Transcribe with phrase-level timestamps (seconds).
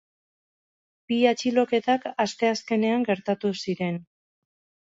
[1.11, 4.05] Bi atxiloketak asteazkenean gertatu ziren.